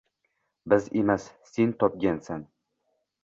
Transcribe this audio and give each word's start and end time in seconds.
–Biz 0.73 0.87
emas, 1.01 1.27
sen 1.51 1.75
topgansan. 1.83 2.47